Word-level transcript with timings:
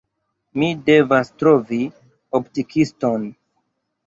Mi 0.61 0.69
devis 0.87 1.29
trovi 1.43 1.79
optikiston. 2.41 3.29